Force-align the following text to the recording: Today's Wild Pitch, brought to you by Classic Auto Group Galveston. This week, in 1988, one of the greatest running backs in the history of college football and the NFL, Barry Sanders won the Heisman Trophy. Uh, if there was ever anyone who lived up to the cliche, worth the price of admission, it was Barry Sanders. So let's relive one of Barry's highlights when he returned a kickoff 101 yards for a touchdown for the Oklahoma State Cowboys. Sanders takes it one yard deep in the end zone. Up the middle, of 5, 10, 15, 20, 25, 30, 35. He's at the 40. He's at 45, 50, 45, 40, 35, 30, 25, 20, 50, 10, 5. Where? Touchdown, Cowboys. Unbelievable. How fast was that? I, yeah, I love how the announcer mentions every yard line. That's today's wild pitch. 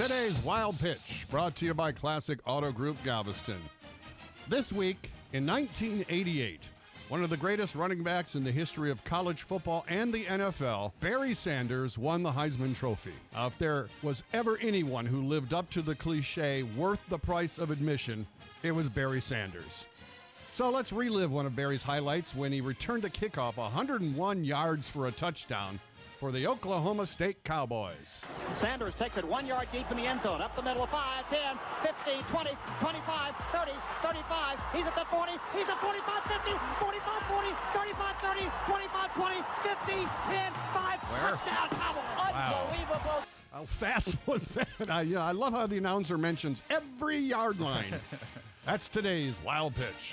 Today's 0.00 0.38
Wild 0.38 0.78
Pitch, 0.78 1.26
brought 1.30 1.54
to 1.56 1.66
you 1.66 1.74
by 1.74 1.92
Classic 1.92 2.38
Auto 2.46 2.72
Group 2.72 2.96
Galveston. 3.04 3.60
This 4.48 4.72
week, 4.72 5.10
in 5.34 5.46
1988, 5.46 6.62
one 7.10 7.22
of 7.22 7.28
the 7.28 7.36
greatest 7.36 7.74
running 7.74 8.02
backs 8.02 8.34
in 8.34 8.42
the 8.42 8.50
history 8.50 8.90
of 8.90 9.04
college 9.04 9.42
football 9.42 9.84
and 9.88 10.10
the 10.10 10.24
NFL, 10.24 10.92
Barry 11.00 11.34
Sanders 11.34 11.98
won 11.98 12.22
the 12.22 12.32
Heisman 12.32 12.74
Trophy. 12.74 13.12
Uh, 13.36 13.50
if 13.52 13.58
there 13.58 13.88
was 14.02 14.22
ever 14.32 14.56
anyone 14.62 15.04
who 15.04 15.20
lived 15.20 15.52
up 15.52 15.68
to 15.68 15.82
the 15.82 15.94
cliche, 15.94 16.62
worth 16.62 17.06
the 17.10 17.18
price 17.18 17.58
of 17.58 17.70
admission, 17.70 18.26
it 18.62 18.72
was 18.72 18.88
Barry 18.88 19.20
Sanders. 19.20 19.84
So 20.52 20.70
let's 20.70 20.94
relive 20.94 21.30
one 21.30 21.44
of 21.44 21.54
Barry's 21.54 21.84
highlights 21.84 22.34
when 22.34 22.52
he 22.52 22.62
returned 22.62 23.04
a 23.04 23.10
kickoff 23.10 23.58
101 23.58 24.44
yards 24.44 24.88
for 24.88 25.08
a 25.08 25.12
touchdown 25.12 25.78
for 26.20 26.30
the 26.30 26.46
Oklahoma 26.46 27.06
State 27.06 27.42
Cowboys. 27.44 28.20
Sanders 28.60 28.92
takes 28.98 29.16
it 29.16 29.24
one 29.24 29.46
yard 29.46 29.68
deep 29.72 29.90
in 29.90 29.96
the 29.96 30.04
end 30.04 30.20
zone. 30.22 30.42
Up 30.42 30.54
the 30.54 30.60
middle, 30.60 30.82
of 30.84 30.90
5, 30.90 31.24
10, 31.30 31.58
15, 31.82 32.22
20, 32.24 32.50
25, 32.78 33.34
30, 33.50 33.72
35. 34.02 34.58
He's 34.76 34.84
at 34.84 34.94
the 34.94 35.04
40. 35.10 35.32
He's 35.56 35.66
at 35.66 35.80
45, 35.80 36.22
50, 36.28 36.52
45, 36.78 37.22
40, 37.24 37.48
35, 37.72 38.16
30, 38.20 38.40
25, 38.68 39.14
20, 39.14 39.36
50, 39.64 39.92
10, 40.28 40.52
5. 40.76 41.00
Where? 41.00 41.30
Touchdown, 41.32 41.68
Cowboys. 41.80 42.36
Unbelievable. 42.36 43.24
How 43.50 43.64
fast 43.64 44.14
was 44.26 44.44
that? 44.54 44.90
I, 44.90 45.00
yeah, 45.02 45.24
I 45.24 45.32
love 45.32 45.54
how 45.54 45.66
the 45.66 45.78
announcer 45.78 46.18
mentions 46.18 46.60
every 46.68 47.16
yard 47.16 47.60
line. 47.60 47.94
That's 48.66 48.90
today's 48.90 49.34
wild 49.42 49.74
pitch. 49.74 50.12